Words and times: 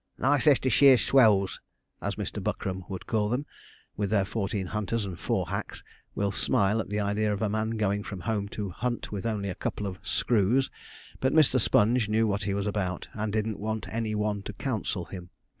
'Leicesterscheer 0.17 0.97
swells,' 0.97 1.59
as 2.01 2.15
Mr. 2.15 2.41
Buckram 2.43 2.85
would 2.89 3.05
call 3.05 3.29
them, 3.29 3.45
with 3.95 4.09
their 4.09 4.25
fourteen 4.25 4.65
hunters 4.65 5.05
and 5.05 5.19
four 5.19 5.49
hacks, 5.49 5.83
will 6.15 6.31
smile 6.31 6.79
at 6.79 6.89
the 6.89 6.99
idea 6.99 7.31
of 7.31 7.43
a 7.43 7.49
man 7.49 7.77
going 7.77 8.01
from 8.01 8.21
home 8.21 8.47
to 8.49 8.71
hunt 8.71 9.11
with 9.11 9.27
only 9.27 9.47
a 9.49 9.53
couple 9.53 9.85
of 9.85 9.99
'screws,' 10.01 10.71
but 11.19 11.33
Mr. 11.33 11.59
Sponge 11.59 12.09
knew 12.09 12.25
what 12.25 12.45
he 12.45 12.55
was 12.55 12.65
about, 12.65 13.09
and 13.13 13.31
didn't 13.31 13.59
want 13.59 13.87
any 13.93 14.15
one 14.15 14.41
to 14.41 14.53
counsel 14.53 15.05
him. 15.05 15.29